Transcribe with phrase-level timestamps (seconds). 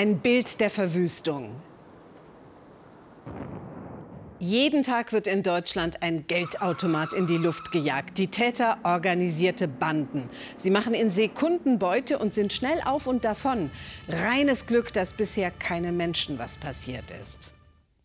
[0.00, 1.50] Ein Bild der Verwüstung.
[4.38, 8.16] Jeden Tag wird in Deutschland ein Geldautomat in die Luft gejagt.
[8.16, 10.30] Die Täter organisierte Banden.
[10.56, 13.70] Sie machen in Sekunden Beute und sind schnell auf und davon.
[14.08, 17.52] Reines Glück, dass bisher keine Menschen was passiert ist.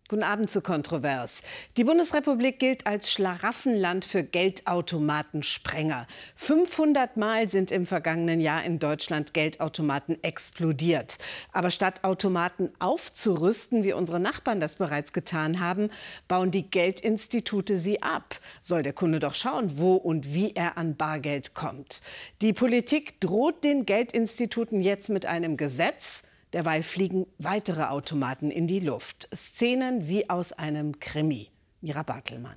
[0.08, 1.42] Guten Abend zu Kontrovers.
[1.78, 6.06] Die Bundesrepublik gilt als Schlaraffenland für Geldautomatensprenger.
[6.36, 11.18] 500 Mal sind im vergangenen Jahr in Deutschland Geldautomaten explodiert.
[11.52, 15.90] Aber statt Automaten aufzurüsten, wie unsere Nachbarn das bereits getan haben,
[16.28, 18.40] bauen die Geldinstitute sie ab.
[18.62, 22.04] Soll der Kunde doch schauen, wo und wie er an Bargeld kommt.
[22.44, 28.80] Die Politik droht den Geldinstituten jetzt mit einem Gesetz, Derweil fliegen weitere Automaten in die
[28.80, 29.28] Luft.
[29.36, 31.50] Szenen wie aus einem Krimi.
[31.82, 32.56] Mira Bartelmann.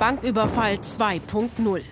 [0.00, 1.82] Banküberfall 2.0.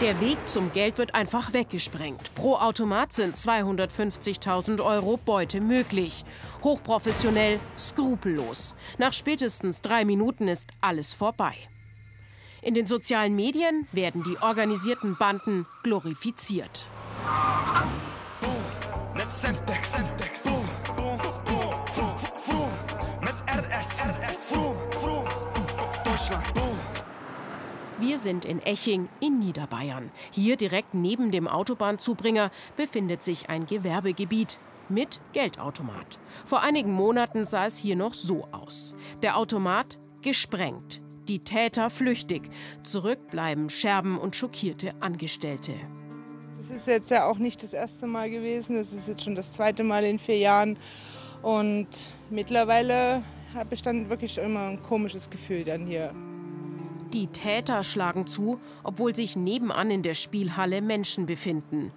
[0.00, 2.34] Der Weg zum Geld wird einfach weggesprengt.
[2.34, 6.24] Pro Automat sind 250.000 Euro Beute möglich.
[6.64, 8.74] Hochprofessionell, skrupellos.
[8.96, 11.52] Nach spätestens drei Minuten ist alles vorbei.
[12.62, 16.88] In den sozialen Medien werden die organisierten Banden glorifiziert.
[27.98, 30.10] Wir sind in Eching in Niederbayern.
[30.30, 36.18] Hier direkt neben dem Autobahnzubringer befindet sich ein Gewerbegebiet mit Geldautomat.
[36.44, 38.94] Vor einigen Monaten sah es hier noch so aus.
[39.22, 42.50] Der Automat gesprengt die Täter flüchtig.
[42.82, 45.72] Zurück bleiben Scherben und schockierte Angestellte.
[46.56, 48.76] Das ist jetzt ja auch nicht das erste Mal gewesen.
[48.76, 50.76] Das ist jetzt schon das zweite Mal in vier Jahren.
[51.40, 51.86] Und
[52.30, 53.22] mittlerweile
[53.54, 56.12] habe ich dann wirklich immer ein komisches Gefühl dann hier.
[57.12, 61.92] Die Täter schlagen zu, obwohl sich nebenan in der Spielhalle Menschen befinden.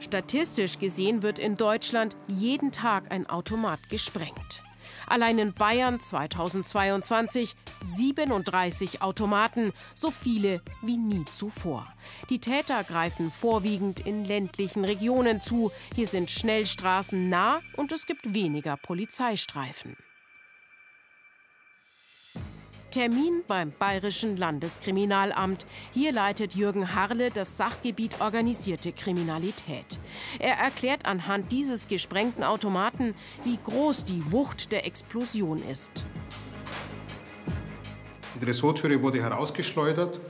[0.00, 4.63] Statistisch gesehen wird in Deutschland jeden Tag ein Automat gesprengt.
[5.06, 11.86] Allein in Bayern 2022 37 Automaten, so viele wie nie zuvor.
[12.30, 15.70] Die Täter greifen vorwiegend in ländlichen Regionen zu.
[15.94, 19.96] Hier sind Schnellstraßen nah und es gibt weniger Polizeistreifen.
[22.94, 25.66] Termin beim Bayerischen Landeskriminalamt.
[25.92, 29.98] Hier leitet Jürgen Harle das Sachgebiet organisierte Kriminalität.
[30.38, 36.04] Er erklärt anhand dieses gesprengten Automaten, wie groß die Wucht der Explosion ist.
[38.36, 40.20] Die Dressurtüre wurde herausgeschleudert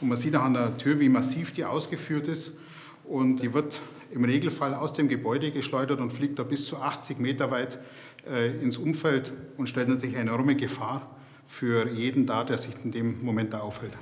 [0.00, 2.52] und man sieht an der Tür, wie massiv die ausgeführt ist.
[3.02, 3.82] Und die wird
[4.12, 7.80] im Regelfall aus dem Gebäude geschleudert und fliegt da bis zu 80 Meter weit
[8.24, 11.10] äh, ins Umfeld und stellt natürlich eine enorme Gefahr
[11.46, 13.92] für jeden da, der sich in dem Moment da aufhält.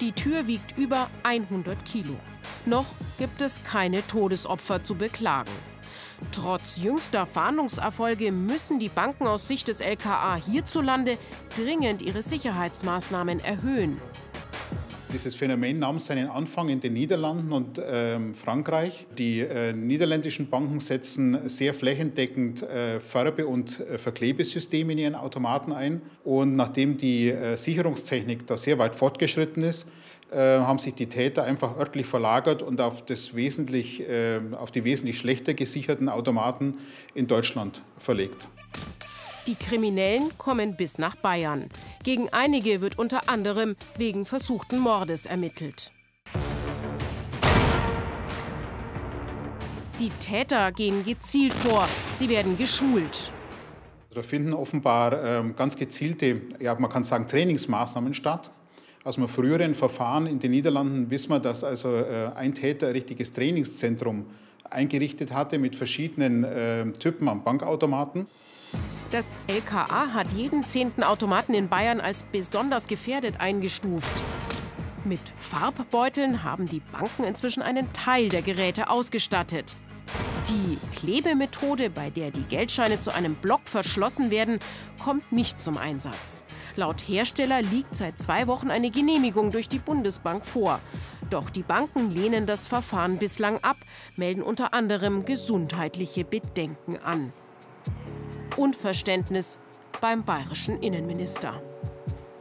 [0.00, 2.16] Die Tür wiegt über 100 Kilo.
[2.66, 2.86] Noch
[3.18, 5.52] gibt es keine Todesopfer zu beklagen.
[6.32, 11.18] Trotz jüngster Fahndungserfolge müssen die Banken aus Sicht des LKA hierzulande
[11.54, 14.00] dringend ihre Sicherheitsmaßnahmen erhöhen.
[15.16, 19.06] Dieses Phänomen nahm seinen Anfang in den Niederlanden und äh, Frankreich.
[19.16, 25.72] Die äh, niederländischen Banken setzen sehr flächendeckend äh, Färbe- und äh, Verklebesysteme in ihren Automaten
[25.72, 26.02] ein.
[26.22, 29.86] Und nachdem die äh, Sicherungstechnik da sehr weit fortgeschritten ist,
[30.30, 34.04] äh, haben sich die Täter einfach örtlich verlagert und auf, das wesentlich,
[34.52, 36.76] auf die wesentlich schlechter gesicherten Automaten
[37.14, 38.48] in Deutschland verlegt.
[39.46, 41.70] Die Kriminellen kommen bis nach Bayern.
[42.02, 45.92] Gegen einige wird unter anderem wegen versuchten Mordes ermittelt.
[50.00, 51.88] Die Täter gehen gezielt vor.
[52.14, 53.30] Sie werden geschult.
[54.10, 58.50] Da finden offenbar ähm, ganz gezielte, ja, man kann sagen, Trainingsmaßnahmen statt.
[59.04, 62.92] Aus einem früheren Verfahren in den Niederlanden wissen wir, dass also äh, ein Täter ein
[62.94, 64.26] richtiges Trainingszentrum
[64.68, 68.26] eingerichtet hatte mit verschiedenen äh, Typen an Bankautomaten.
[69.10, 74.22] Das LKA hat jeden zehnten Automaten in Bayern als besonders gefährdet eingestuft.
[75.04, 79.76] Mit Farbbeuteln haben die Banken inzwischen einen Teil der Geräte ausgestattet.
[80.48, 84.60] Die Klebemethode, bei der die Geldscheine zu einem Block verschlossen werden,
[85.02, 86.44] kommt nicht zum Einsatz.
[86.76, 90.80] Laut Hersteller liegt seit zwei Wochen eine Genehmigung durch die Bundesbank vor.
[91.30, 93.76] Doch die Banken lehnen das Verfahren bislang ab,
[94.16, 97.32] melden unter anderem gesundheitliche Bedenken an.
[98.56, 99.58] Unverständnis
[100.00, 101.60] beim bayerischen Innenminister.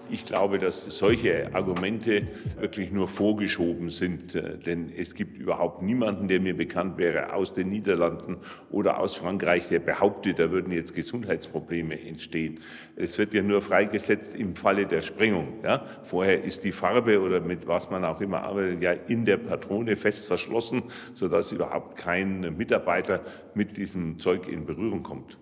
[0.08, 2.28] Ich glaube, dass solche Argumente
[2.60, 7.54] wirklich nur vorgeschoben sind, äh, denn es gibt überhaupt niemanden, der mir bekannt wäre aus
[7.54, 8.38] den Niederlanden
[8.70, 12.60] oder aus Frankreich, der behauptet, da würden jetzt Gesundheitsprobleme entstehen.
[12.96, 15.56] Es wird ja nur freigesetzt im Falle der Sprengung.
[15.64, 15.84] Ja?
[16.04, 19.96] Vorher ist die Farbe oder mit was man auch immer arbeitet, ja in der Patrone
[19.96, 20.84] fest verschlossen,
[21.14, 23.22] sodass überhaupt kein Mitarbeiter
[23.56, 25.40] mit diesem Zeug in Berührung kommt.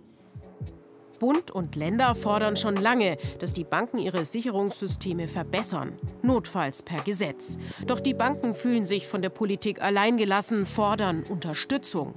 [1.24, 7.58] Bund und Länder fordern schon lange, dass die Banken ihre Sicherungssysteme verbessern, notfalls per Gesetz.
[7.88, 12.16] Doch die Banken fühlen sich von der Politik alleingelassen, fordern Unterstützung.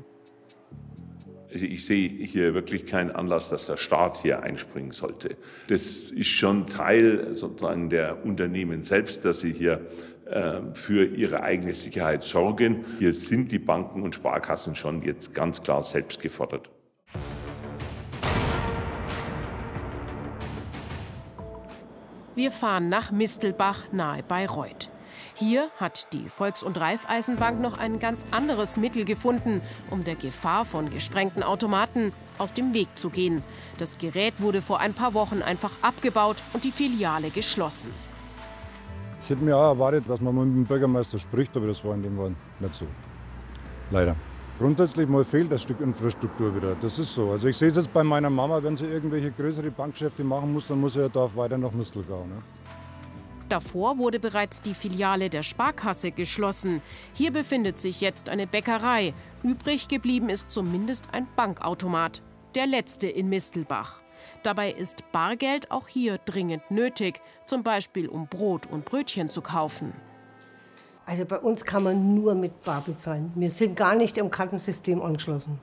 [1.51, 5.37] Ich sehe hier wirklich keinen Anlass, dass der Staat hier einspringen sollte.
[5.69, 9.87] Das ist schon Teil sozusagen der Unternehmen selbst, dass sie hier
[10.29, 12.85] äh, für ihre eigene Sicherheit sorgen.
[12.99, 16.71] Hier sind die Banken und Sparkassen schon jetzt ganz klar selbst gefordert.
[22.37, 24.91] Wir fahren nach Mistelbach nahe Bayreuth.
[25.33, 30.67] Hier hat die Volks- und Raiffeisenbank noch ein ganz anderes Mittel gefunden, um der Gefahr
[30.67, 33.43] von gesprengten Automaten aus dem Weg zu gehen.
[33.79, 37.89] Das Gerät wurde vor ein paar Wochen einfach abgebaut und die Filiale geschlossen.
[39.25, 42.03] Ich hätte mir auch erwartet, dass man mit dem Bürgermeister spricht, aber das war in
[42.03, 42.87] dem Fall nicht so.
[43.91, 44.15] Leider.
[44.59, 46.75] Grundsätzlich mal fehlt das Stück Infrastruktur wieder.
[46.81, 47.31] Das ist so.
[47.31, 50.67] Also ich sehe es jetzt bei meiner Mama, wenn sie irgendwelche größere Bankgeschäfte machen muss,
[50.67, 52.25] dann muss sie ja da weiter nach Mistelgau.
[52.25, 52.43] Ne?
[53.51, 56.81] Davor wurde bereits die Filiale der Sparkasse geschlossen.
[57.13, 59.13] Hier befindet sich jetzt eine Bäckerei.
[59.43, 62.23] Übrig geblieben ist zumindest ein Bankautomat.
[62.55, 64.01] Der letzte in Mistelbach.
[64.43, 69.93] Dabei ist Bargeld auch hier dringend nötig, zum Beispiel um Brot und Brötchen zu kaufen.
[71.07, 73.33] Also bei uns kann man nur mit Bar bezahlen.
[73.37, 75.61] Wir sind gar nicht im Kartensystem angeschlossen.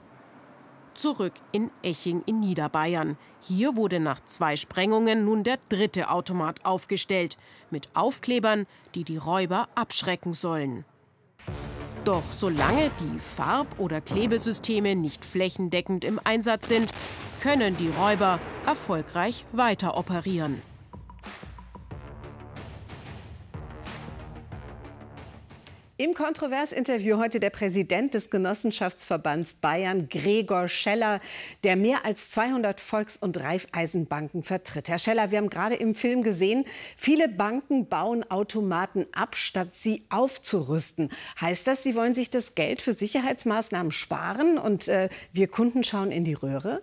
[0.93, 3.17] Zurück in Eching in Niederbayern.
[3.41, 7.35] Hier wurde nach zwei Sprengungen nun der dritte Automat aufgestellt.
[7.71, 10.85] Mit Aufklebern, die die Räuber abschrecken sollen.
[12.05, 16.91] Doch solange die Farb- oder Klebesysteme nicht flächendeckend im Einsatz sind,
[17.41, 20.61] können die Räuber erfolgreich weiter operieren.
[26.03, 31.21] Im Kontroversinterview heute der Präsident des Genossenschaftsverbands Bayern, Gregor Scheller,
[31.63, 34.89] der mehr als 200 Volks- und Raiffeisenbanken vertritt.
[34.89, 36.65] Herr Scheller, wir haben gerade im Film gesehen,
[36.97, 41.09] viele Banken bauen Automaten ab, statt sie aufzurüsten.
[41.39, 46.11] Heißt das, Sie wollen sich das Geld für Sicherheitsmaßnahmen sparen und äh, wir Kunden schauen
[46.11, 46.81] in die Röhre?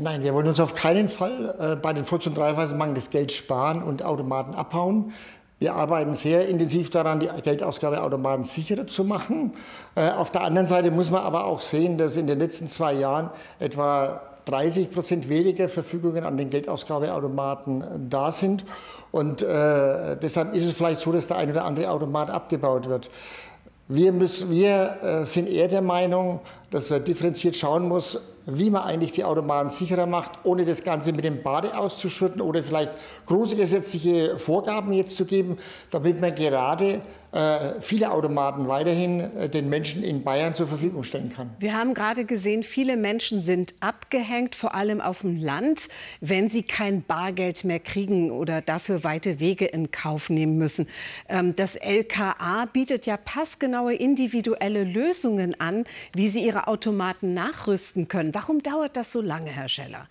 [0.00, 3.32] Nein, wir wollen uns auf keinen Fall äh, bei den Volks- und Raiffeisenbanken das Geld
[3.32, 5.12] sparen und Automaten abhauen.
[5.60, 9.54] Wir arbeiten sehr intensiv daran, die Geldausgabeautomaten sicherer zu machen.
[9.96, 12.92] Äh, auf der anderen Seite muss man aber auch sehen, dass in den letzten zwei
[12.92, 18.64] Jahren etwa 30 Prozent weniger Verfügungen an den Geldausgabeautomaten äh, da sind.
[19.10, 23.10] Und äh, deshalb ist es vielleicht so, dass der ein oder andere Automat abgebaut wird.
[23.88, 26.40] Wir, müssen, wir äh, sind eher der Meinung,
[26.70, 31.12] dass man differenziert schauen muss, wie man eigentlich die Automaten sicherer macht, ohne das Ganze
[31.12, 32.92] mit dem Bade auszuschütten oder vielleicht
[33.26, 35.58] große gesetzliche Vorgaben jetzt zu geben,
[35.90, 37.00] damit man gerade
[37.80, 41.50] viele Automaten weiterhin äh, den Menschen in Bayern zur Verfügung stellen kann.
[41.58, 45.88] Wir haben gerade gesehen, viele Menschen sind abgehängt, vor allem auf dem Land,
[46.20, 50.88] wenn sie kein Bargeld mehr kriegen oder dafür weite Wege in Kauf nehmen müssen.
[51.28, 55.84] Ähm, das LKA bietet ja passgenaue individuelle Lösungen an,
[56.14, 58.34] wie sie ihre Automaten nachrüsten können.
[58.34, 60.08] Warum dauert das so lange, Herr Scheller?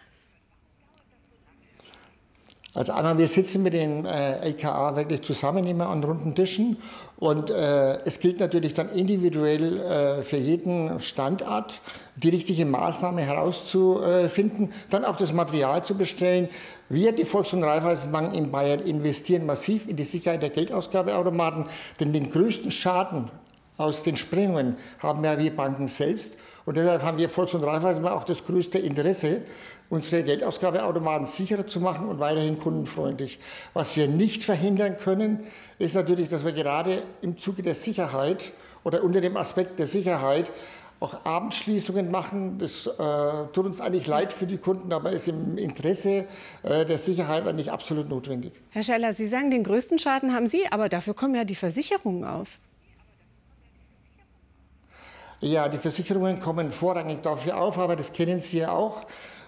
[2.78, 6.78] Also einmal, wir sitzen mit den äh, LKA wirklich zusammen immer an runden Tischen
[7.18, 11.81] und äh, es gilt natürlich dann individuell äh, für jeden Standort
[12.18, 16.50] die richtige Maßnahme herauszufinden, dann auch das Material zu bestellen.
[16.88, 21.64] Wir, die Volks- und Raiffeisenbank in Bayern, investieren massiv in die Sicherheit der Geldausgabeautomaten,
[22.00, 23.26] denn den größten Schaden
[23.78, 26.38] aus den Sprengungen haben ja wir Banken selbst.
[26.66, 29.42] Und deshalb haben wir Volks- und Raiffeisenbank auch das größte Interesse,
[29.90, 33.40] unsere Geldausgabeautomaten sicherer zu machen und weiterhin kundenfreundlich.
[33.74, 35.40] Was wir nicht verhindern können,
[35.80, 38.52] ist natürlich, dass wir gerade im Zuge der Sicherheit
[38.84, 40.52] oder unter dem Aspekt der Sicherheit
[41.00, 42.58] auch Abendschließungen machen.
[42.58, 42.92] Das äh,
[43.54, 46.26] tut uns eigentlich leid für die Kunden, aber ist im Interesse
[46.64, 48.54] äh, der Sicherheit eigentlich absolut notwendig.
[48.72, 52.24] Herr Scheller, Sie sagen, den größten Schaden haben Sie, aber dafür kommen ja die Versicherungen
[52.24, 52.60] auf.
[55.40, 59.02] Ja, die Versicherungen kommen vorrangig dafür auf, aber das kennen Sie ja auch.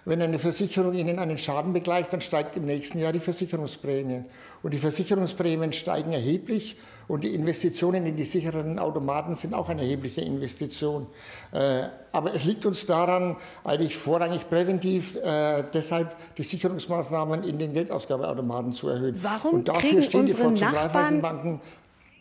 [0.05, 4.23] Wenn eine Versicherung Ihnen einen Schaden begleicht, dann steigt im nächsten Jahr die Versicherungsprämie.
[4.63, 6.77] Und die Versicherungsprämien steigen erheblich
[7.07, 11.07] und die Investitionen in die sicheren Automaten sind auch eine erhebliche Investition.
[11.51, 17.73] Äh, aber es liegt uns daran, eigentlich vorrangig präventiv, äh, deshalb die Sicherungsmaßnahmen in den
[17.73, 19.15] Geldausgabeautomaten zu erhöhen.
[19.21, 20.61] Warum und dafür stehen die unsere Volks-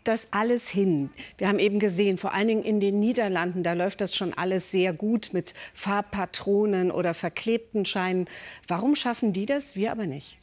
[0.05, 1.11] das alles hin?
[1.37, 4.71] Wir haben eben gesehen, vor allen Dingen in den Niederlanden, da läuft das schon alles
[4.71, 8.29] sehr gut mit Farbpatronen oder verklebten Scheinen.
[8.67, 10.39] Warum schaffen die das, wir aber nicht?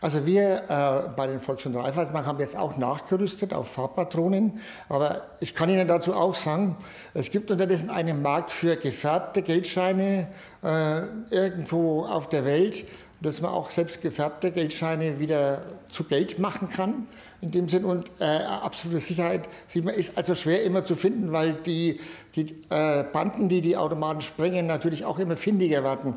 [0.00, 4.60] Also wir äh, bei den Volks- und Raiffeisenbank haben jetzt auch nachgerüstet auf Farbpatronen.
[4.88, 6.76] Aber ich kann Ihnen dazu auch sagen,
[7.14, 10.28] es gibt unterdessen einen Markt für gefärbte Geldscheine
[10.62, 12.84] äh, irgendwo auf der Welt
[13.20, 17.08] dass man auch selbst gefärbte Geldscheine wieder zu Geld machen kann.
[17.40, 21.32] In dem Sinn und äh, absolute Sicherheit sieht man, ist also schwer immer zu finden,
[21.32, 22.00] weil die,
[22.36, 26.14] die äh, Banden, die die Automaten sprengen, natürlich auch immer findiger werden.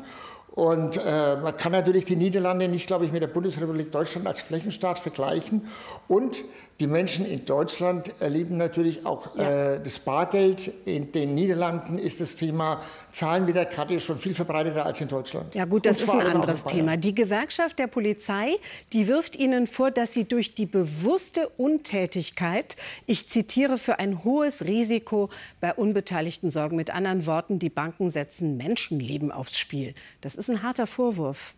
[0.52, 4.42] Und äh, man kann natürlich die Niederlande nicht, glaube ich, mit der Bundesrepublik Deutschland als
[4.42, 5.66] Flächenstaat vergleichen.
[6.08, 6.44] Und
[6.82, 9.74] die Menschen in Deutschland erleben natürlich auch ja.
[9.74, 10.72] äh, das Bargeld.
[10.84, 15.06] In den Niederlanden ist das Thema Zahlen mit der Karte schon viel verbreiteter als in
[15.06, 15.54] Deutschland.
[15.54, 16.96] Ja gut, das ist ein anderes Thema.
[16.96, 18.56] Die Gewerkschaft der Polizei,
[18.92, 22.74] die wirft Ihnen vor, dass sie durch die bewusste Untätigkeit,
[23.06, 26.74] ich zitiere, für ein hohes Risiko bei Unbeteiligten sorgen.
[26.74, 29.94] Mit anderen Worten, die Banken setzen Menschenleben aufs Spiel.
[30.20, 31.54] Das ist ein harter Vorwurf.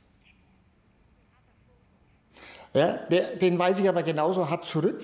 [2.74, 5.00] Ja, der, den weise ich aber genauso hart zurück,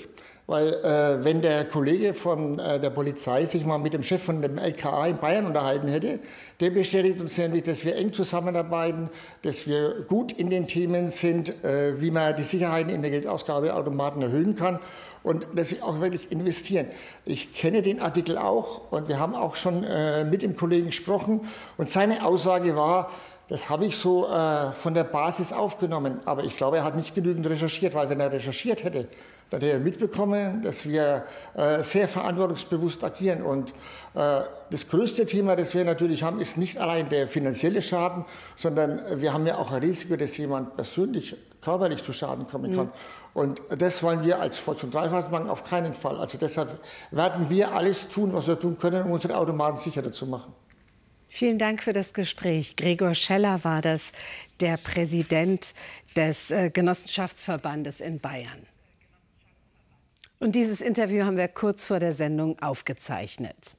[0.49, 4.43] weil äh, wenn der Kollege von äh, der Polizei sich mal mit dem Chef von
[4.43, 6.19] dem LKA in Bayern unterhalten hätte,
[6.59, 9.09] der bestätigt uns nämlich, dass wir eng zusammenarbeiten,
[9.43, 14.21] dass wir gut in den Themen sind, äh, wie man die Sicherheiten in der Geldausgabeautomaten
[14.21, 14.81] erhöhen kann
[15.23, 16.87] und dass sie auch wirklich investieren.
[17.25, 21.43] Ich kenne den Artikel auch und wir haben auch schon äh, mit dem Kollegen gesprochen
[21.77, 23.13] und seine Aussage war,
[23.51, 26.21] das habe ich so äh, von der Basis aufgenommen.
[26.25, 29.09] Aber ich glaube, er hat nicht genügend recherchiert, weil wenn er recherchiert hätte,
[29.51, 33.43] dann hätte er mitbekommen, dass wir äh, sehr verantwortungsbewusst agieren.
[33.43, 33.71] Und
[34.15, 39.01] äh, das größte Thema, das wir natürlich haben, ist nicht allein der finanzielle Schaden, sondern
[39.21, 42.87] wir haben ja auch ein Risiko, dass jemand persönlich körperlich zu Schaden kommen kann.
[42.87, 42.93] Mhm.
[43.35, 46.19] Und das wollen wir als Volks- und Raiffeisenbank auf keinen Fall.
[46.19, 46.79] Also deshalb
[47.11, 50.55] werden wir alles tun, was wir tun können, um unsere Automaten sicherer zu machen.
[51.33, 52.75] Vielen Dank für das Gespräch.
[52.75, 54.11] Gregor Scheller war das,
[54.59, 55.75] der Präsident
[56.17, 58.67] des äh, Genossenschaftsverbandes in Bayern.
[60.41, 63.77] Und dieses Interview haben wir kurz vor der Sendung aufgezeichnet.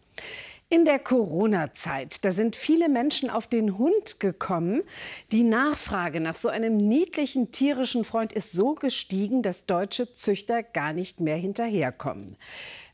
[0.69, 4.81] In der Corona-Zeit, da sind viele Menschen auf den Hund gekommen.
[5.33, 10.93] Die Nachfrage nach so einem niedlichen tierischen Freund ist so gestiegen, dass deutsche Züchter gar
[10.93, 12.37] nicht mehr hinterherkommen.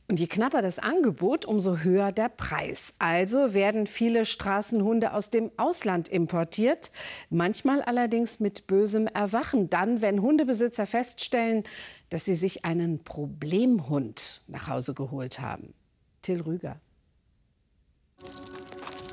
[0.10, 2.94] Und je knapper das Angebot, umso höher der Preis.
[2.98, 6.92] Also werden viele Straßenhunde aus dem Ausland importiert,
[7.30, 9.70] manchmal allerdings mit bösem Erwachen.
[9.70, 11.64] Dann, wenn Hundebesitzer feststellen,
[12.10, 15.74] dass sie sich einen Problemhund nach Hause geholt haben.
[16.22, 16.80] Till Rüger.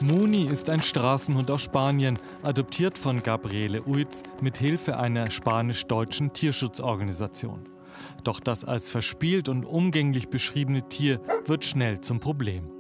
[0.00, 7.73] Muni ist ein Straßenhund aus Spanien, adoptiert von Gabriele Uitz mit Hilfe einer spanisch-deutschen Tierschutzorganisation.
[8.22, 12.70] Doch das als verspielt und umgänglich beschriebene Tier wird schnell zum Problem.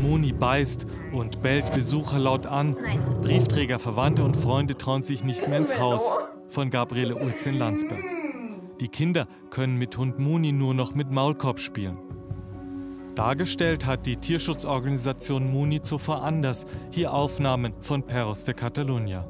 [0.00, 2.76] Moni beißt und bellt Besucher laut an.
[3.22, 6.10] Briefträger, Verwandte und Freunde trauen sich nicht mehr ins Haus
[6.48, 8.02] von Gabriele Ulz in Landsberg.
[8.80, 11.98] Die Kinder können mit Hund Muni nur noch mit Maulkorb spielen.
[13.14, 16.64] Dargestellt hat die Tierschutzorganisation Muni zuvor anders.
[16.90, 19.26] Hier Aufnahmen von Perros de Catalunya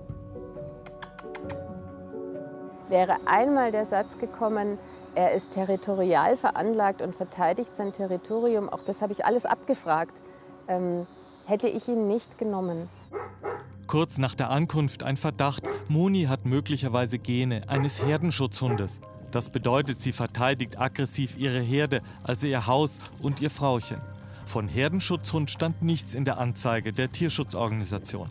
[2.90, 4.78] wäre einmal der Satz gekommen,
[5.14, 10.20] er ist territorial veranlagt und verteidigt sein Territorium, auch das habe ich alles abgefragt,
[10.68, 11.06] ähm,
[11.47, 12.88] hätte ich ihn nicht genommen.
[13.87, 19.00] Kurz nach der Ankunft ein Verdacht, Moni hat möglicherweise Gene eines Herdenschutzhundes.
[19.32, 24.00] Das bedeutet, sie verteidigt aggressiv ihre Herde, also ihr Haus und ihr Frauchen.
[24.47, 28.28] Von Herdenschutzhund stand nichts in der Anzeige der Tierschutzorganisation.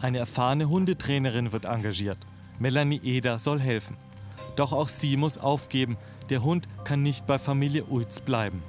[0.00, 2.18] Eine erfahrene Hundetrainerin wird engagiert.
[2.58, 3.96] Melanie Eder soll helfen.
[4.56, 5.96] Doch auch sie muss aufgeben.
[6.30, 8.62] Der Hund kann nicht bei Familie Uitz bleiben.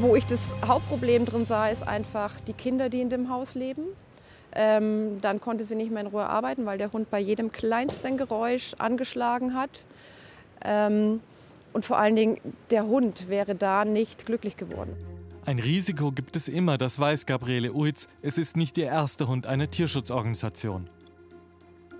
[0.00, 3.82] Wo ich das Hauptproblem drin sah, ist einfach die Kinder, die in dem Haus leben.
[4.54, 8.16] Ähm, dann konnte sie nicht mehr in Ruhe arbeiten, weil der Hund bei jedem kleinsten
[8.16, 9.86] Geräusch angeschlagen hat.
[10.64, 11.20] Ähm,
[11.72, 12.38] und vor allen Dingen,
[12.70, 14.94] der Hund wäre da nicht glücklich geworden.
[15.46, 18.06] Ein Risiko gibt es immer, das weiß Gabriele Uitz.
[18.20, 20.88] Es ist nicht ihr erster Hund einer Tierschutzorganisation.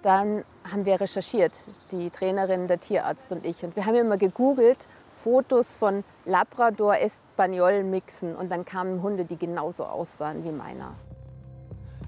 [0.03, 1.53] Dann haben wir recherchiert,
[1.93, 3.65] die Trainerin, der Tierarzt und ich.
[3.65, 9.37] Und wir haben immer gegoogelt, Fotos von Labrador Espanol mixen und dann kamen Hunde, die
[9.37, 10.95] genauso aussahen wie meiner.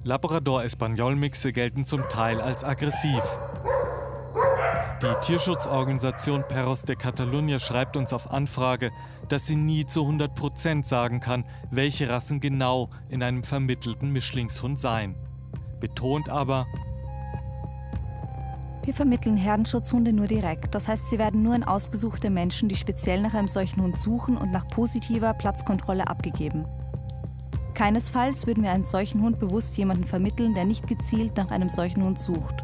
[0.02, 3.22] Labrador Espanol Mixe gelten zum Teil als aggressiv.
[5.00, 8.90] Die Tierschutzorganisation Perros de Catalunya schreibt uns auf Anfrage,
[9.28, 14.78] dass sie nie zu 100 Prozent sagen kann, welche Rassen genau in einem vermittelten Mischlingshund
[14.78, 15.14] seien.
[15.80, 16.66] Betont aber,
[18.86, 20.74] wir vermitteln Herdenschutzhunde nur direkt.
[20.74, 24.36] Das heißt, sie werden nur an ausgesuchte Menschen, die speziell nach einem solchen Hund suchen
[24.36, 26.66] und nach positiver Platzkontrolle abgegeben.
[27.74, 32.04] Keinesfalls würden wir einen solchen Hund bewusst jemanden vermitteln, der nicht gezielt nach einem solchen
[32.04, 32.62] Hund sucht.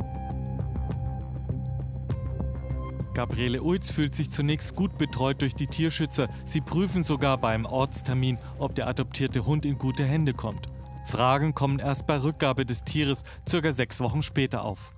[3.14, 6.28] Gabriele Ulz fühlt sich zunächst gut betreut durch die Tierschützer.
[6.44, 10.68] Sie prüfen sogar beim Ortstermin, ob der adoptierte Hund in gute Hände kommt.
[11.06, 14.92] Fragen kommen erst bei Rückgabe des Tieres circa sechs Wochen später auf.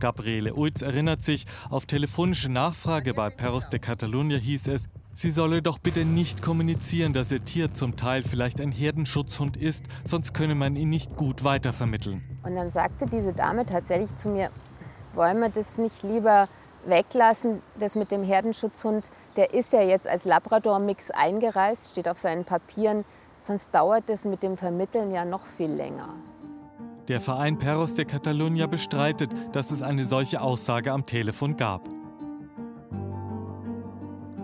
[0.00, 5.62] Gabriele Ulz erinnert sich, auf telefonische Nachfrage bei Perros de Catalunya hieß es, sie solle
[5.62, 10.54] doch bitte nicht kommunizieren, dass ihr Tier zum Teil vielleicht ein Herdenschutzhund ist, sonst könne
[10.54, 12.22] man ihn nicht gut weitervermitteln.
[12.42, 14.50] Und dann sagte diese Dame tatsächlich zu mir,
[15.14, 16.48] wollen wir das nicht lieber
[16.86, 22.44] weglassen, das mit dem Herdenschutzhund, der ist ja jetzt als Labrador-Mix eingereist, steht auf seinen
[22.44, 23.04] Papieren,
[23.40, 26.08] sonst dauert das mit dem Vermitteln ja noch viel länger.
[27.08, 31.88] Der Verein Perros de Catalunya bestreitet, dass es eine solche Aussage am Telefon gab.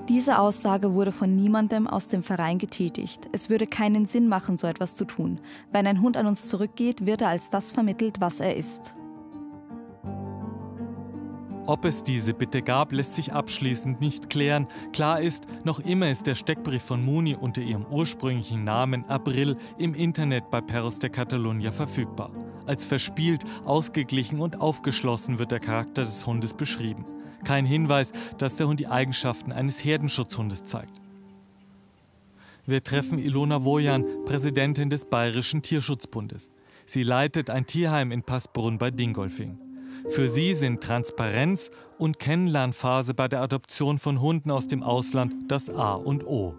[0.09, 3.29] Diese Aussage wurde von niemandem aus dem Verein getätigt.
[3.33, 5.41] Es würde keinen Sinn machen, so etwas zu tun.
[5.73, 8.97] Wenn ein Hund an uns zurückgeht, wird er als das vermittelt, was er ist.
[11.67, 14.67] Ob es diese Bitte gab, lässt sich abschließend nicht klären.
[14.93, 19.95] Klar ist, noch immer ist der Steckbrief von Muni unter ihrem ursprünglichen Namen April im
[19.95, 22.31] Internet bei Perros de Catalunya verfügbar.
[22.67, 27.05] Als verspielt, ausgeglichen und aufgeschlossen wird der Charakter des Hundes beschrieben.
[27.45, 31.01] Kein Hinweis, dass der Hund die Eigenschaften eines Herdenschutzhundes zeigt.
[32.67, 36.51] Wir treffen Ilona Wojan, Präsidentin des Bayerischen Tierschutzbundes.
[36.87, 39.59] Sie leitet ein Tierheim in Passbrunn bei Dingolfing.
[40.09, 45.71] Für sie sind Transparenz und Kennenlernphase bei der Adoption von Hunden aus dem Ausland das
[45.71, 46.55] A und O.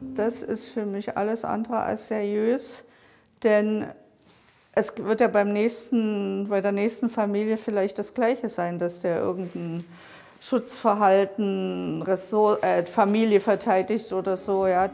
[0.00, 2.84] Das ist für mich alles andere als seriös,
[3.42, 3.86] denn
[4.76, 9.20] es wird ja beim nächsten, bei der nächsten Familie vielleicht das Gleiche sein, dass der
[9.20, 9.82] irgendein
[10.38, 14.66] Schutzverhalten, Ressort, äh, Familie verteidigt oder so.
[14.66, 14.90] Ja.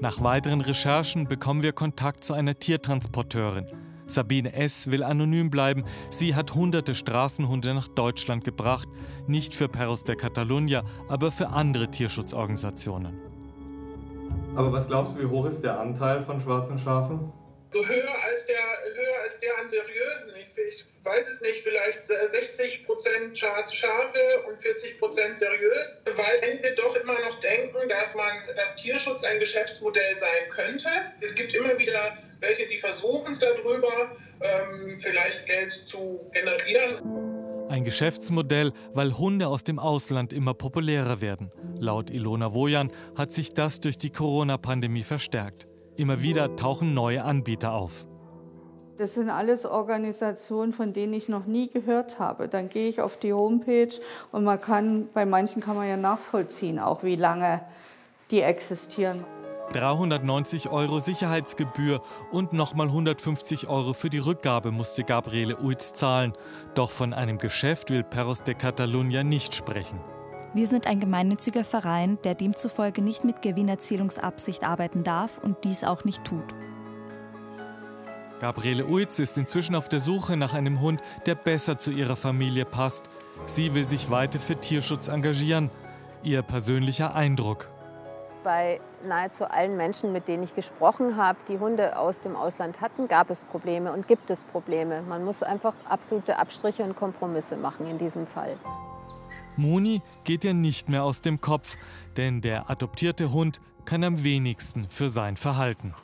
[0.00, 3.68] Nach weiteren Recherchen bekommen wir Kontakt zu einer Tiertransporteurin.
[4.06, 4.90] Sabine S.
[4.90, 5.84] will anonym bleiben.
[6.10, 8.88] Sie hat hunderte Straßenhunde nach Deutschland gebracht.
[9.28, 13.14] Nicht für Perros de Catalunya, aber für andere Tierschutzorganisationen.
[14.56, 17.32] Aber was glaubst du, wie hoch ist der Anteil von schwarzen Schafen?
[17.74, 18.60] Höher als der,
[18.94, 20.32] höher als der an seriösen.
[20.36, 26.74] Ich, ich weiß es nicht, vielleicht 60 Prozent Schafe und 40 Prozent seriös, weil wir
[26.74, 30.88] doch immer noch denken, dass man, dass Tierschutz ein Geschäftsmodell sein könnte.
[31.20, 37.24] Es gibt immer wieder welche, die versuchen es darüber, ähm, vielleicht Geld zu generieren.
[37.68, 41.50] Ein Geschäftsmodell, weil Hunde aus dem Ausland immer populärer werden.
[41.78, 45.66] Laut Ilona Wojan hat sich das durch die Corona-Pandemie verstärkt.
[45.96, 48.04] Immer wieder tauchen neue Anbieter auf.
[48.96, 52.48] Das sind alles Organisationen, von denen ich noch nie gehört habe.
[52.48, 53.94] Dann gehe ich auf die Homepage
[54.30, 57.60] und man kann, bei manchen kann man ja nachvollziehen, auch wie lange
[58.30, 59.24] die existieren.
[59.72, 66.34] 390 Euro Sicherheitsgebühr und nochmal 150 Euro für die Rückgabe musste Gabriele Uitz zahlen.
[66.74, 69.98] Doch von einem Geschäft will Perros de Catalunya nicht sprechen.
[70.54, 76.04] Wir sind ein gemeinnütziger Verein, der demzufolge nicht mit Gewinnerzielungsabsicht arbeiten darf und dies auch
[76.04, 76.44] nicht tut.
[78.40, 82.64] Gabriele Uitz ist inzwischen auf der Suche nach einem Hund, der besser zu ihrer Familie
[82.64, 83.10] passt.
[83.46, 85.70] Sie will sich weiter für Tierschutz engagieren.
[86.22, 87.68] Ihr persönlicher Eindruck
[88.44, 93.08] bei nahezu allen Menschen, mit denen ich gesprochen habe, die Hunde aus dem Ausland hatten,
[93.08, 95.02] gab es Probleme und gibt es Probleme.
[95.02, 98.56] Man muss einfach absolute Abstriche und Kompromisse machen in diesem Fall.
[99.56, 101.76] Moni geht ihr nicht mehr aus dem Kopf,
[102.16, 105.94] denn der adoptierte Hund kann am wenigsten für sein Verhalten.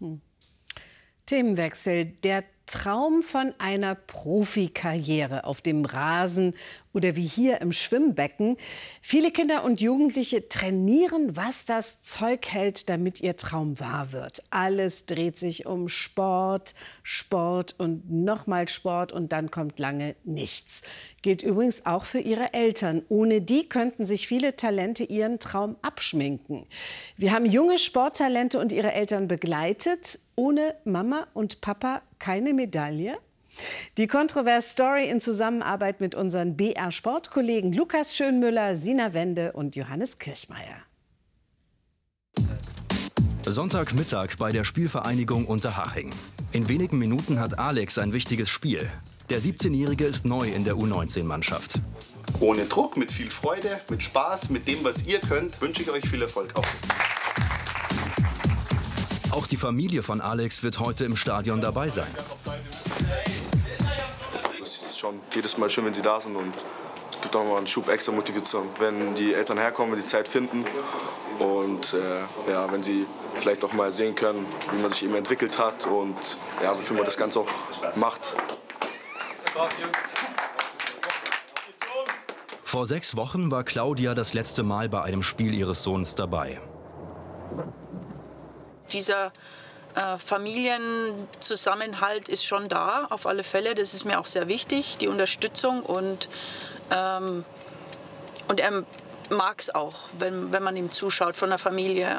[0.00, 0.20] Hm.
[1.26, 2.06] Themenwechsel.
[2.24, 6.54] Der Traum von einer Profikarriere auf dem Rasen
[6.92, 8.56] Oder wie hier im Schwimmbecken.
[9.00, 14.42] Viele Kinder und Jugendliche trainieren, was das Zeug hält, damit ihr Traum wahr wird.
[14.50, 20.82] Alles dreht sich um Sport, Sport und nochmal Sport und dann kommt lange nichts.
[21.22, 23.02] Gilt übrigens auch für ihre Eltern.
[23.08, 26.66] Ohne die könnten sich viele Talente ihren Traum abschminken.
[27.16, 30.18] Wir haben junge Sporttalente und ihre Eltern begleitet.
[30.34, 33.18] Ohne Mama und Papa keine Medaille?
[33.98, 40.18] Die Kontrovers Story in Zusammenarbeit mit unseren BR Sportkollegen Lukas Schönmüller, Sina Wende und Johannes
[40.18, 40.78] Kirchmeier.
[43.44, 46.10] Sonntagmittag bei der Spielvereinigung Unterhaching.
[46.52, 48.88] In wenigen Minuten hat Alex ein wichtiges Spiel.
[49.30, 51.80] Der 17-Jährige ist neu in der U19-Mannschaft.
[52.40, 56.08] Ohne Druck, mit viel Freude, mit Spaß, mit dem, was ihr könnt, wünsche ich euch
[56.08, 56.56] viel Erfolg.
[56.56, 56.66] Auf.
[59.30, 62.10] Auch die Familie von Alex wird heute im Stadion dabei sein.
[65.02, 66.54] Schon jedes Mal schön, wenn sie da sind und
[67.22, 70.64] gibt auch mal einen Schub extra Motivation, wenn die Eltern herkommen, wenn sie Zeit finden
[71.40, 73.04] und äh, ja, wenn sie
[73.40, 77.04] vielleicht auch mal sehen können, wie man sich eben entwickelt hat und ja, wofür man
[77.04, 77.48] das Ganze auch
[77.96, 78.36] macht.
[82.62, 86.60] Vor sechs Wochen war Claudia das letzte Mal bei einem Spiel ihres Sohns dabei.
[88.92, 89.32] Dieser
[89.94, 93.74] äh, Familienzusammenhalt ist schon da, auf alle Fälle.
[93.74, 95.82] Das ist mir auch sehr wichtig, die Unterstützung.
[95.82, 96.28] Und,
[96.90, 97.46] ähm,
[98.48, 98.84] und er
[99.30, 102.18] mag es auch, wenn, wenn man ihm zuschaut von der Familie.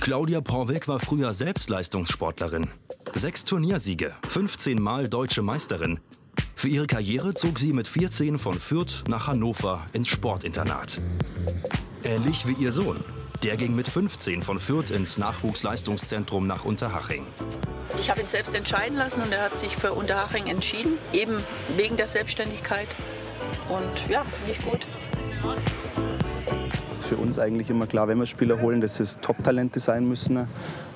[0.00, 2.70] Claudia Porweg war früher selbst Leistungssportlerin.
[3.14, 5.98] Sechs Turniersiege, 15 Mal deutsche Meisterin.
[6.54, 11.00] Für ihre Karriere zog sie mit 14 von Fürth nach Hannover ins Sportinternat.
[12.04, 13.00] Ähnlich wie ihr Sohn.
[13.42, 17.26] Der ging mit 15 von Fürth ins Nachwuchsleistungszentrum nach Unterhaching.
[18.00, 21.42] Ich habe ihn selbst entscheiden lassen und er hat sich für Unterhaching entschieden, eben
[21.76, 22.96] wegen der Selbstständigkeit.
[23.68, 24.80] Und ja, finde ich gut.
[27.04, 30.48] Ist für uns eigentlich immer klar, wenn wir Spieler holen, dass es Top-Talente sein müssen,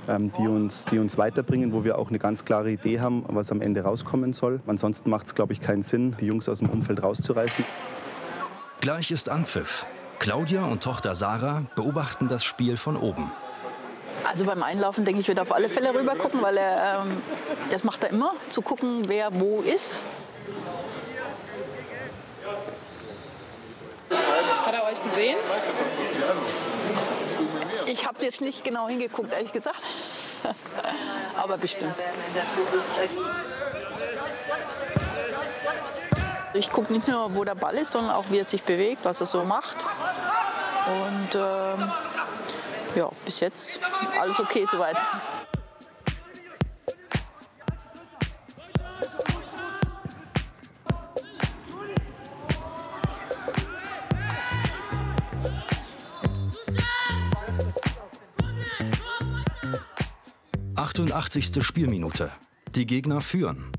[0.09, 3.53] ähm, die, uns, die uns weiterbringen, wo wir auch eine ganz klare Idee haben, was
[3.53, 4.61] am Ende rauskommen soll.
[4.67, 7.63] Ansonsten macht es, glaube ich, keinen Sinn, die Jungs aus dem Umfeld rauszureißen.
[8.81, 9.85] Gleich ist Anpfiff.
[10.19, 13.31] Claudia und Tochter Sarah beobachten das Spiel von oben.
[14.27, 17.19] Also beim Einlaufen denke ich, wird auf alle Fälle rüber gucken, weil er, ähm,
[17.69, 20.07] das macht er immer, zu gucken, wer wo ist.
[25.11, 25.39] Gesehen?
[27.87, 29.81] Ich habe jetzt nicht genau hingeguckt, ehrlich gesagt.
[31.37, 31.95] Aber bestimmt.
[36.55, 39.21] Ich gucke nicht nur, wo der Ball ist, sondern auch, wie er sich bewegt, was
[39.21, 39.85] er so macht.
[40.87, 41.93] Und ähm,
[42.95, 43.81] ja, bis jetzt
[44.21, 44.97] alles okay soweit.–
[61.13, 61.65] 88.
[61.65, 62.31] Spielminute.
[62.75, 63.71] Die Gegner führen.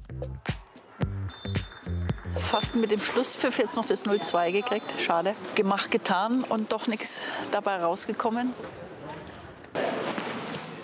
[2.35, 4.93] Fast mit dem Schlusspfiff jetzt noch das 0-2 gekriegt.
[4.99, 5.35] Schade.
[5.55, 8.51] Gemacht, getan und doch nichts dabei rausgekommen.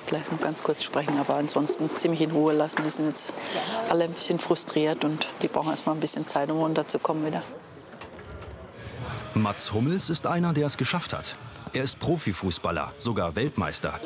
[0.05, 2.83] Vielleicht noch ganz kurz sprechen, aber ansonsten ziemlich in Ruhe lassen.
[2.83, 3.33] Die sind jetzt
[3.89, 7.41] alle ein bisschen frustriert und die brauchen erst mal ein bisschen Zeit, um runterzukommen wieder.
[9.33, 11.35] Mats Hummels ist einer, der es geschafft hat.
[11.75, 13.99] Er ist Profifußballer, sogar Weltmeister.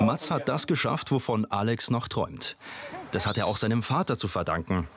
[0.00, 2.56] Mats hat das geschafft, wovon Alex noch träumt.
[3.10, 4.88] Das hat er auch seinem Vater zu verdanken.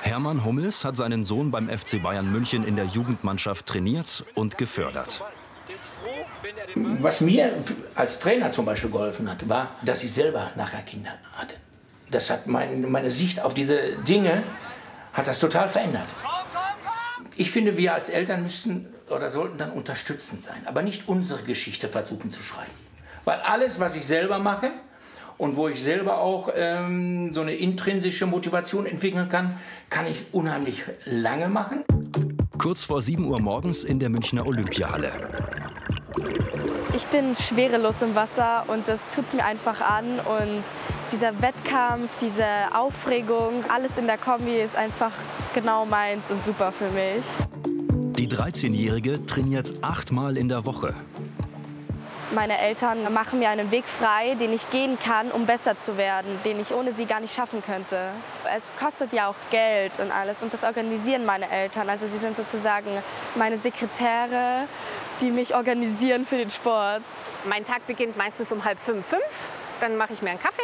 [0.00, 5.22] Hermann Hummels hat seinen Sohn beim FC Bayern München in der Jugendmannschaft trainiert und gefördert.
[6.74, 7.52] Was mir
[7.94, 11.56] als Trainer zum Beispiel geholfen hat, war, dass ich selber nachher Kinder hatte.
[12.10, 14.44] Das hat mein, meine Sicht auf diese Dinge
[15.12, 16.08] hat das total verändert.
[17.36, 21.88] Ich finde, wir als Eltern müssen oder sollten dann unterstützend sein, aber nicht unsere Geschichte
[21.88, 22.70] versuchen zu schreiben.
[23.24, 24.70] Weil alles, was ich selber mache
[25.38, 30.84] und wo ich selber auch ähm, so eine intrinsische Motivation entwickeln kann, kann ich unheimlich
[31.04, 31.84] lange machen.
[32.58, 35.12] Kurz vor 7 Uhr morgens in der Münchner Olympiahalle.
[36.94, 40.18] Ich bin schwerelos im Wasser und das tut es mir einfach an.
[40.18, 40.62] Und
[41.12, 42.44] dieser Wettkampf, diese
[42.74, 45.12] Aufregung, alles in der Kombi ist einfach
[45.54, 47.79] genau meins und super für mich.
[48.20, 50.92] Die 13-Jährige trainiert achtmal in der Woche.
[52.34, 56.28] Meine Eltern machen mir einen Weg frei, den ich gehen kann, um besser zu werden,
[56.44, 58.10] den ich ohne sie gar nicht schaffen könnte.
[58.54, 61.88] Es kostet ja auch Geld und alles und das organisieren meine Eltern.
[61.88, 62.90] Also sie sind sozusagen
[63.36, 64.66] meine Sekretäre,
[65.22, 67.00] die mich organisieren für den Sport.
[67.48, 69.50] Mein Tag beginnt meistens um halb fünf, fünf.
[69.80, 70.60] Dann mache ich mir einen Kaffee,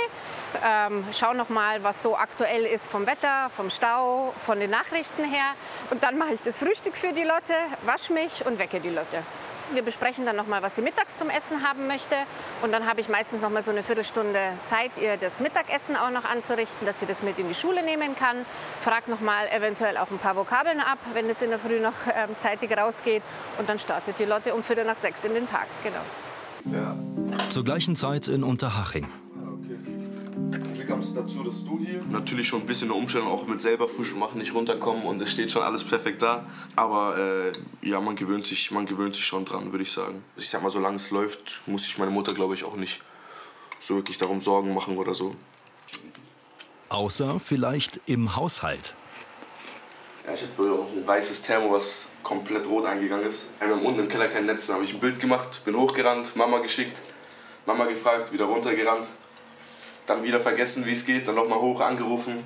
[0.64, 5.24] ähm, schaue noch mal, was so aktuell ist vom Wetter, vom Stau, von den Nachrichten
[5.24, 5.52] her.
[5.90, 9.22] Und dann mache ich das Frühstück für die Lotte, wasche mich und wecke die Lotte.
[9.72, 12.14] Wir besprechen dann noch mal, was sie mittags zum Essen haben möchte.
[12.62, 16.10] Und dann habe ich meistens noch mal so eine Viertelstunde Zeit, ihr das Mittagessen auch
[16.10, 18.46] noch anzurichten, dass sie das mit in die Schule nehmen kann.
[18.82, 21.94] Frag noch mal eventuell auch ein paar Vokabeln ab, wenn es in der Früh noch
[22.06, 23.24] ähm, zeitig rausgeht.
[23.58, 25.66] Und dann startet die Lotte um Viertel nach sechs in den Tag.
[25.82, 26.78] Genau.
[26.78, 26.96] Ja.
[27.48, 29.08] Zur gleichen Zeit in Unterhaching.
[30.50, 32.02] Wie kam es dazu, dass du hier?
[32.10, 35.30] Natürlich schon ein bisschen eine Umstellung, auch mit selber Frühstück machen, nicht runterkommen und es
[35.32, 36.46] steht schon alles perfekt da.
[36.76, 37.52] Aber äh,
[37.88, 40.22] ja, man gewöhnt, sich, man gewöhnt sich schon dran, würde ich sagen.
[40.36, 43.00] Ich sag mal, solange es läuft, muss sich meine Mutter, glaube ich, auch nicht
[43.80, 45.34] so wirklich darum Sorgen machen oder so.
[46.88, 48.94] Außer vielleicht im Haushalt.
[50.26, 53.50] Ja, ich habe auch ein weißes Thermo, was komplett rot eingegangen ist.
[53.60, 56.34] Wir haben unten im Keller kein Netz, da habe ich ein Bild gemacht, bin hochgerannt,
[56.34, 57.00] Mama geschickt,
[57.64, 59.08] Mama gefragt, wieder runtergerannt.
[60.06, 62.44] Dann wieder vergessen, wie es geht, dann nochmal hoch angerufen.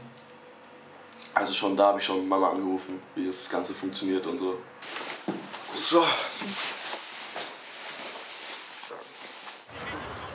[1.35, 4.59] Also schon da habe ich schon Mama angerufen, wie das Ganze funktioniert und so.
[5.75, 6.05] So.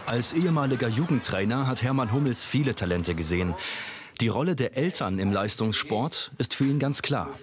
[0.06, 3.56] Als ehemaliger Jugendtrainer hat Hermann Hummels viele Talente gesehen.
[4.22, 7.38] Die Rolle der Eltern im Leistungssport ist für ihn ganz klar.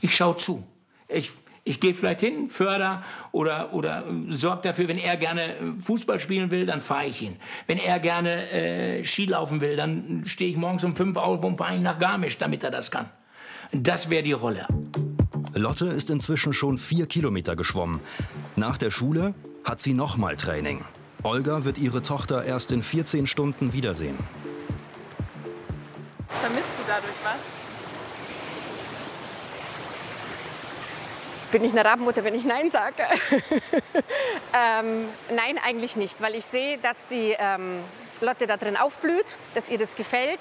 [0.00, 0.66] Ich schaue zu.
[1.08, 1.32] Ich,
[1.64, 6.66] ich gehe vielleicht hin, förder oder, oder sorge dafür, wenn er gerne Fußball spielen will,
[6.66, 7.36] dann fahre ich ihn.
[7.66, 11.56] Wenn er gerne äh, Ski laufen will, dann stehe ich morgens um fünf auf und
[11.56, 13.06] fahre ihn nach Garmisch, damit er das kann.
[13.72, 14.66] Das wäre die Rolle.
[15.54, 18.00] Lotte ist inzwischen schon vier Kilometer geschwommen.
[18.56, 20.84] Nach der Schule hat sie nochmal Training.
[21.22, 24.18] Olga wird ihre Tochter erst in 14 Stunden wiedersehen.
[26.40, 27.63] Vermisst du dadurch was?
[31.54, 33.04] Bin ich eine Rabenmutter, wenn ich Nein sage?
[34.52, 37.78] ähm, nein, eigentlich nicht, weil ich sehe, dass die ähm,
[38.20, 40.40] Lotte da drin aufblüht, dass ihr das gefällt,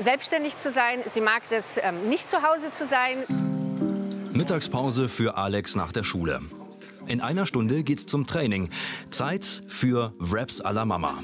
[0.00, 1.04] selbstständig zu sein.
[1.14, 3.18] Sie mag das, ähm, nicht zu Hause zu sein.
[4.32, 6.40] Mittagspause für Alex nach der Schule.
[7.06, 8.70] In einer Stunde geht's zum Training.
[9.12, 11.22] Zeit für Raps à la Mama.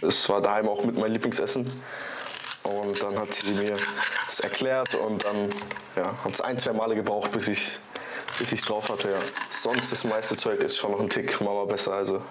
[0.00, 1.70] Es war daheim auch mit meinem Lieblingsessen.
[2.66, 3.76] Und dann hat sie mir
[4.26, 5.50] das erklärt und dann
[5.94, 7.78] ja, hat es ein, zwei Male gebraucht, bis ich
[8.38, 9.10] bis ich drauf hatte.
[9.10, 9.18] Ja.
[9.50, 11.94] Sonst das meiste Zeug ist schon noch ein Tick Mama besser.
[11.94, 12.22] Also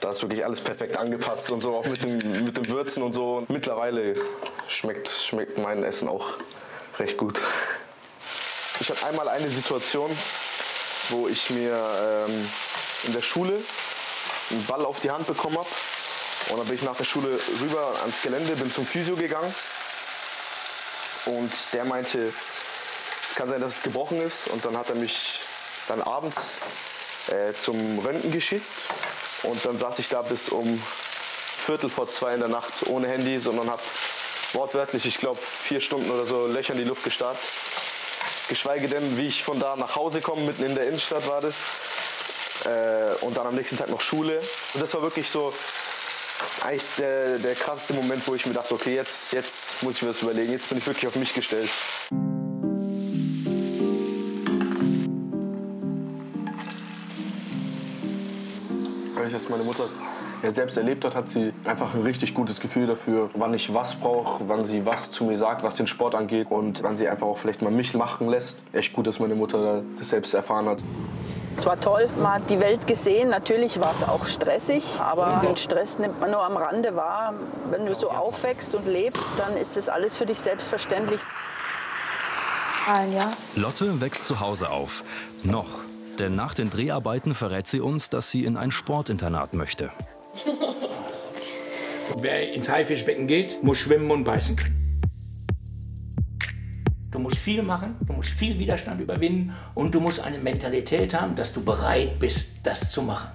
[0.00, 3.12] da ist wirklich alles perfekt angepasst und so, auch mit den, mit den Würzen und
[3.12, 3.36] so.
[3.36, 4.14] Und mittlerweile
[4.68, 6.34] schmeckt, schmeckt mein Essen auch
[6.98, 7.40] recht gut.
[8.80, 10.10] Ich hatte einmal eine Situation,
[11.08, 11.72] wo ich mir
[12.28, 12.48] ähm,
[13.04, 13.54] in der Schule
[14.50, 15.68] einen Ball auf die Hand bekommen habe.
[16.48, 19.52] Und dann bin ich nach der Schule rüber ans Gelände, bin zum Physio gegangen.
[21.26, 22.32] Und der meinte,
[23.28, 24.48] es kann sein, dass es gebrochen ist.
[24.48, 25.40] Und dann hat er mich
[25.88, 26.58] dann abends
[27.28, 28.66] äh, zum Röntgen geschickt.
[29.42, 30.82] Und dann saß ich da bis um
[31.66, 33.82] Viertel vor zwei in der Nacht ohne Handy, sondern habe
[34.52, 37.38] wortwörtlich, ich glaube, vier Stunden oder so Löcher in die Luft gestarrt.
[38.48, 41.54] Geschweige denn, wie ich von da nach Hause komme, mitten in der Innenstadt war das.
[42.64, 44.40] Äh, und dann am nächsten Tag noch Schule.
[44.74, 45.52] Und das war wirklich so
[46.64, 50.08] eigentlich der, der krasseste Moment, wo ich mir dachte, okay, jetzt, jetzt muss ich mir
[50.08, 51.70] das überlegen, jetzt bin ich wirklich auf mich gestellt.
[59.14, 59.88] Weil ich das meine Mutter
[60.42, 63.94] ja, selbst erlebt hat, hat sie einfach ein richtig gutes Gefühl dafür, wann ich was
[63.94, 67.26] brauche, wann sie was zu mir sagt, was den Sport angeht und wann sie einfach
[67.26, 68.62] auch vielleicht mal mich machen lässt.
[68.72, 70.78] Echt gut, dass meine Mutter das selbst erfahren hat.
[71.56, 73.30] Es war toll, man hat die Welt gesehen.
[73.30, 77.34] Natürlich war es auch stressig, aber den Stress nimmt man nur am Rande wahr.
[77.70, 81.20] Wenn du so aufwächst und lebst, dann ist das alles für dich selbstverständlich.
[82.86, 83.30] Ein Jahr.
[83.56, 85.02] Lotte wächst zu Hause auf.
[85.42, 85.80] Noch.
[86.18, 89.90] Denn nach den Dreharbeiten verrät sie uns, dass sie in ein Sportinternat möchte.
[92.18, 94.75] Wer ins Haifischbecken geht, muss schwimmen und beißen können.
[97.16, 101.34] Du musst viel machen, du musst viel Widerstand überwinden und du musst eine Mentalität haben,
[101.34, 103.28] dass du bereit bist, das zu machen.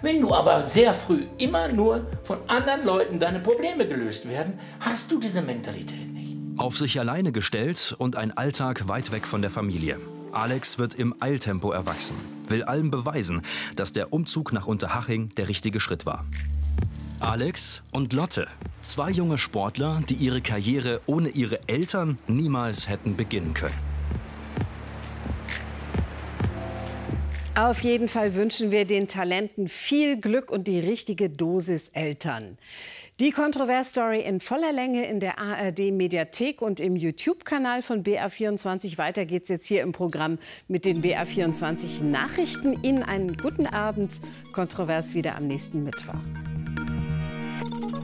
[0.00, 5.10] Wenn du aber sehr früh immer nur von anderen Leuten deine Probleme gelöst werden, hast
[5.10, 6.36] du diese Mentalität nicht.
[6.56, 9.98] Auf sich alleine gestellt und ein Alltag weit weg von der Familie.
[10.30, 12.14] Alex wird im Eiltempo erwachsen,
[12.46, 13.42] will allem beweisen,
[13.74, 16.24] dass der Umzug nach Unterhaching der richtige Schritt war.
[17.20, 18.46] Alex und Lotte,
[18.82, 23.74] zwei junge Sportler, die ihre Karriere ohne ihre Eltern niemals hätten beginnen können.
[27.54, 32.58] Auf jeden Fall wünschen wir den Talenten viel Glück und die richtige Dosis Eltern.
[33.18, 38.98] Die Kontrovers-Story in voller Länge in der ARD-Mediathek und im YouTube-Kanal von BR24.
[38.98, 42.82] Weiter geht's jetzt hier im Programm mit den BR24 Nachrichten.
[42.82, 44.20] Ihnen einen guten Abend.
[44.52, 46.20] Kontrovers wieder am nächsten Mittwoch.